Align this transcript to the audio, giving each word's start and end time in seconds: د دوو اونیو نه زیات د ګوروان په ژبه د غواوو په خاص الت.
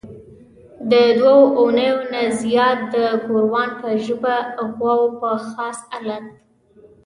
د 0.91 0.91
دوو 1.19 1.39
اونیو 1.59 1.97
نه 2.11 2.23
زیات 2.41 2.79
د 2.93 2.95
ګوروان 3.25 3.69
په 3.81 3.89
ژبه 4.05 4.35
د 4.45 4.47
غواوو 4.73 5.17
په 5.19 5.29
خاص 5.49 5.79
الت. 5.95 6.25